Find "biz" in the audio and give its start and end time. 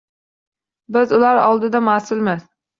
0.97-1.15